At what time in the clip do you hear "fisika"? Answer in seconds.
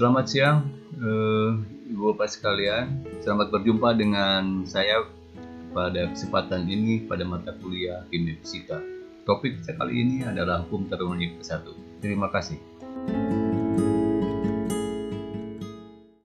8.40-8.80